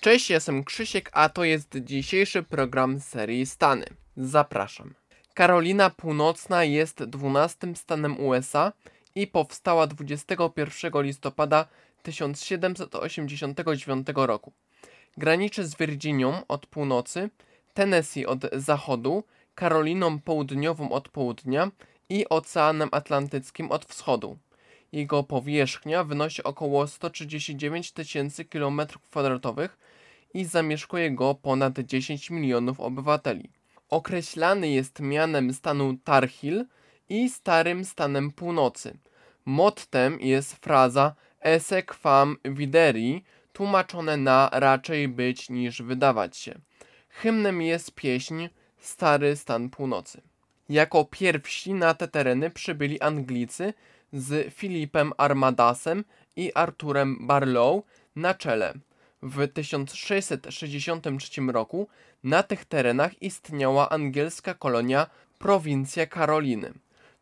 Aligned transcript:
Cześć, 0.00 0.30
jestem 0.30 0.64
Krzysiek, 0.64 1.10
a 1.12 1.28
to 1.28 1.44
jest 1.44 1.76
dzisiejszy 1.80 2.42
program 2.42 3.00
serii 3.00 3.46
Stany. 3.46 3.84
Zapraszam. 4.16 4.94
Karolina 5.34 5.90
Północna 5.90 6.64
jest 6.64 7.04
12 7.04 7.74
stanem 7.74 8.20
USA 8.20 8.72
i 9.14 9.26
powstała 9.26 9.86
21 9.86 11.02
listopada 11.02 11.66
1789 12.02 14.06
roku. 14.14 14.52
Graniczy 15.16 15.66
z 15.66 15.76
Virginią 15.76 16.42
od 16.48 16.66
północy, 16.66 17.30
Tennessee 17.74 18.26
od 18.26 18.40
zachodu, 18.52 19.24
Karoliną 19.54 20.20
Południową 20.20 20.90
od 20.90 21.08
południa 21.08 21.70
i 22.08 22.28
Oceanem 22.28 22.88
Atlantyckim 22.92 23.72
od 23.72 23.84
wschodu. 23.84 24.38
Jego 24.92 25.22
powierzchnia 25.22 26.04
wynosi 26.04 26.42
około 26.42 26.86
139 26.86 27.92
tysięcy 27.92 28.44
km2 28.44 29.68
i 30.34 30.44
zamieszkuje 30.44 31.10
go 31.10 31.34
ponad 31.34 31.78
10 31.78 32.30
milionów 32.30 32.80
obywateli. 32.80 33.50
Określany 33.88 34.68
jest 34.68 35.00
mianem 35.00 35.54
stanu 35.54 35.96
Tar 36.04 36.28
Heel 36.28 36.66
i 37.08 37.28
Starym 37.28 37.84
Stanem 37.84 38.30
Północy. 38.30 38.98
Mottem 39.44 40.20
jest 40.20 40.56
fraza 40.56 41.14
Esse 41.40 41.82
quam 41.82 42.36
videri, 42.44 43.24
tłumaczone 43.52 44.16
na 44.16 44.50
raczej 44.52 45.08
być 45.08 45.50
niż 45.50 45.82
wydawać 45.82 46.36
się. 46.36 46.60
Hymnem 47.08 47.62
jest 47.62 47.94
pieśń 47.94 48.48
Stary 48.78 49.36
Stan 49.36 49.70
Północy. 49.70 50.22
Jako 50.68 51.04
pierwsi 51.04 51.74
na 51.74 51.94
te 51.94 52.08
tereny 52.08 52.50
przybyli 52.50 53.00
Anglicy 53.00 53.74
z 54.12 54.54
Filipem 54.54 55.12
Armadasem 55.18 56.04
i 56.36 56.52
Arturem 56.54 57.26
Barlow 57.26 57.82
na 58.16 58.34
czele. 58.34 58.74
W 59.22 59.48
1663 59.48 61.42
roku 61.52 61.88
na 62.24 62.42
tych 62.42 62.64
terenach 62.64 63.22
istniała 63.22 63.88
angielska 63.88 64.54
kolonia 64.54 65.06
prowincja 65.38 66.06
Karoliny. 66.06 66.72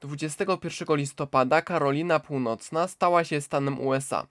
21 0.00 0.96
listopada 0.96 1.62
Karolina 1.62 2.20
Północna 2.20 2.88
stała 2.88 3.24
się 3.24 3.40
stanem 3.40 3.80
USA. 3.80 4.26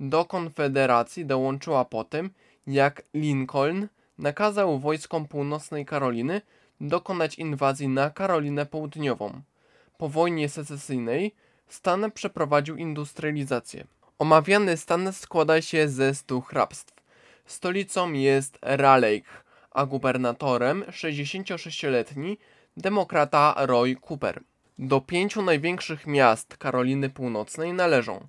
Do 0.00 0.24
Konfederacji 0.24 1.26
dołączyła 1.26 1.84
po 1.84 2.04
tym, 2.04 2.30
jak 2.66 3.02
Lincoln 3.14 3.88
nakazał 4.18 4.78
wojskom 4.78 5.28
północnej 5.28 5.86
Karoliny 5.86 6.40
dokonać 6.80 7.34
inwazji 7.34 7.88
na 7.88 8.10
Karolinę 8.10 8.66
Południową. 8.66 9.42
Po 9.98 10.08
wojnie 10.08 10.48
secesyjnej 10.48 11.34
stan 11.68 12.10
przeprowadził 12.10 12.76
industrializację. 12.76 13.86
Omawiany 14.18 14.76
stan 14.76 15.12
składa 15.12 15.62
się 15.62 15.88
ze 15.88 16.14
stu 16.14 16.40
hrabstw. 16.40 16.91
Stolicą 17.52 18.12
jest 18.12 18.58
Raleigh, 18.62 19.44
a 19.70 19.86
gubernatorem 19.86 20.82
66-letni 20.82 22.38
demokrata 22.76 23.54
Roy 23.58 23.96
Cooper. 24.08 24.40
Do 24.78 25.00
pięciu 25.00 25.42
największych 25.42 26.06
miast 26.06 26.56
Karoliny 26.56 27.10
Północnej 27.10 27.72
należą 27.72 28.28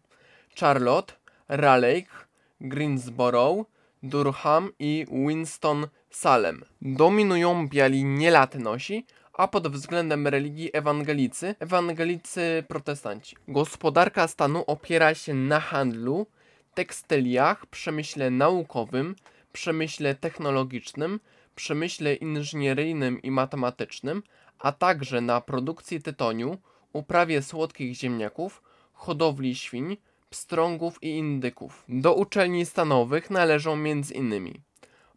Charlotte, 0.60 1.14
Raleigh, 1.48 2.28
Greensboro, 2.62 3.66
Durham 4.04 4.72
i 4.80 5.06
Winston-Salem. 5.12 6.66
Dominują 6.82 7.68
biali 7.68 8.04
nielatynosi, 8.04 9.06
a 9.34 9.48
pod 9.48 9.68
względem 9.68 10.28
religii 10.28 10.70
ewangelicy, 10.74 11.56
ewangelicy 11.60 12.64
protestanci. 12.68 13.36
Gospodarka 13.48 14.28
stanu 14.28 14.64
opiera 14.68 15.14
się 15.16 15.34
na 15.34 15.60
handlu, 15.60 16.26
tekstyliach, 16.74 17.66
przemyśle 17.66 18.30
naukowym, 18.30 19.16
przemyśle 19.54 20.16
technologicznym, 20.16 21.20
przemyśle 21.56 22.14
inżynieryjnym 22.16 23.22
i 23.22 23.32
matematycznym, 23.32 24.24
a 24.60 24.72
także 24.72 25.22
na 25.22 25.42
produkcji 25.42 26.02
tytoniu, 26.02 26.58
uprawie 26.94 27.42
słodkich 27.42 27.96
ziemniaków, 27.96 28.64
hodowli 28.94 29.56
świń, 29.56 29.98
pstrągów 30.30 31.04
i 31.04 31.10
indyków. 31.10 31.84
Do 31.90 32.14
uczelni 32.14 32.66
stanowych 32.66 33.30
należą 33.30 33.74
m.in. 33.74 34.54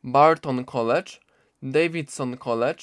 Barton 0.04 0.64
College, 0.64 1.12
Davidson 1.62 2.36
College, 2.36 2.82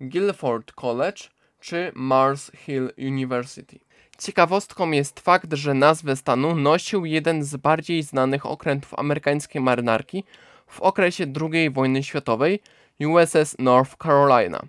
Guilford 0.00 0.72
College 0.72 1.33
czy 1.64 1.92
Mars 1.94 2.50
Hill 2.56 2.90
University. 2.98 3.78
Ciekawostką 4.18 4.90
jest 4.90 5.20
fakt, 5.20 5.52
że 5.52 5.74
nazwę 5.74 6.16
stanu 6.16 6.56
nosił 6.56 7.04
jeden 7.04 7.44
z 7.44 7.56
bardziej 7.56 8.02
znanych 8.02 8.46
okrętów 8.46 8.94
amerykańskiej 8.94 9.62
marynarki 9.62 10.24
w 10.66 10.80
okresie 10.80 11.26
II 11.40 11.70
wojny 11.70 12.02
światowej 12.02 12.60
USS 13.00 13.56
North 13.58 13.96
Carolina. 14.02 14.60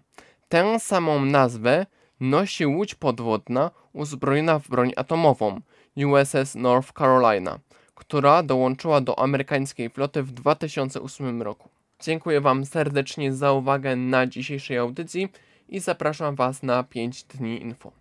Tę 0.50 0.79
samą 0.79 1.25
nazwę 1.25 1.85
nosi 2.19 2.66
łódź 2.66 2.95
podwodna 2.95 3.72
uzbrojona 3.94 4.59
w 4.59 4.67
broń 4.67 4.91
atomową 4.95 5.61
USS 5.95 6.55
North 6.55 6.94
Carolina, 6.97 7.59
która 7.95 8.44
dołączyła 8.44 9.01
do 9.01 9.19
amerykańskiej 9.19 9.89
floty 9.89 10.23
w 10.23 10.31
2008 10.31 11.41
roku. 11.41 11.69
Dziękuję 12.00 12.41
Wam 12.41 12.66
serdecznie 12.66 13.34
za 13.34 13.51
uwagę 13.51 13.95
na 13.95 14.28
dzisiejszej 14.28 14.78
audycji 14.78 15.29
i 15.69 15.79
zapraszam 15.79 16.35
Was 16.35 16.63
na 16.63 16.83
5 16.83 17.23
dni 17.23 17.61
info. 17.61 17.91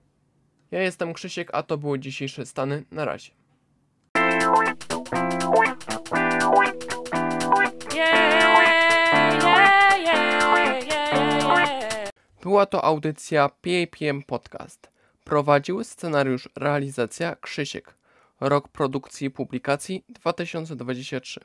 Ja 0.70 0.82
jestem 0.82 1.14
Krzysiek, 1.14 1.48
a 1.52 1.62
to 1.62 1.78
były 1.78 1.98
dzisiejsze 1.98 2.46
stany. 2.46 2.84
Na 2.90 3.04
razie. 3.04 3.30
Była 12.42 12.66
to 12.66 12.84
audycja 12.84 13.48
PAPM 13.48 14.22
Podcast. 14.22 14.90
Prowadził 15.24 15.84
scenariusz 15.84 16.48
realizacja 16.56 17.36
Krzysiek. 17.36 17.94
Rok 18.40 18.68
produkcji 18.68 19.26
i 19.26 19.30
publikacji 19.30 20.04
2023. 20.08 21.40